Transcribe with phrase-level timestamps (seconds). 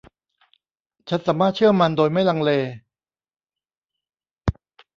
[1.09, 2.51] ฉันสามารถเชื่อมันโดยไม่ลังเล